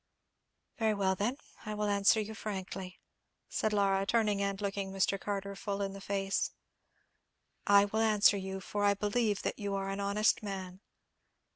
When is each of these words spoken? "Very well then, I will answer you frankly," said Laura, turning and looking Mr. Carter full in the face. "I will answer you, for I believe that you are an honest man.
"Very 0.79 0.95
well 0.95 1.13
then, 1.13 1.37
I 1.63 1.75
will 1.75 1.85
answer 1.87 2.19
you 2.19 2.33
frankly," 2.33 2.99
said 3.49 3.71
Laura, 3.71 4.03
turning 4.03 4.41
and 4.41 4.59
looking 4.59 4.91
Mr. 4.91 5.19
Carter 5.21 5.55
full 5.55 5.79
in 5.79 5.93
the 5.93 6.01
face. 6.01 6.49
"I 7.67 7.85
will 7.85 7.99
answer 8.01 8.35
you, 8.37 8.61
for 8.61 8.83
I 8.83 8.95
believe 8.95 9.43
that 9.43 9.59
you 9.59 9.75
are 9.75 9.89
an 9.89 9.99
honest 9.99 10.41
man. 10.41 10.79